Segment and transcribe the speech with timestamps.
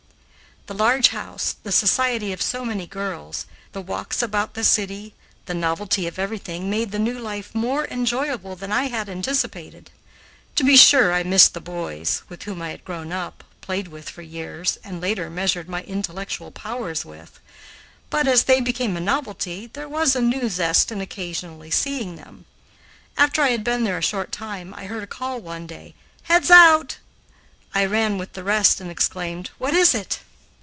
[0.67, 5.15] The large house, the society of so many girls, the walks about the city,
[5.47, 9.89] the novelty of everything made the new life more enjoyable than I had anticipated.
[10.57, 14.07] To be sure I missed the boys, with whom I had grown up, played with
[14.07, 17.39] for years, and later measured my intellectual powers with,
[18.11, 22.45] but, as they became a novelty, there was new zest in occasionally seeing them.
[23.17, 25.95] After I had been there a short time, I heard a call one day:
[26.25, 26.99] "Heads out!"
[27.73, 30.19] I ran with the rest and exclaimed, "What is it?"